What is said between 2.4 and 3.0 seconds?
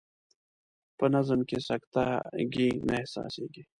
ګي نه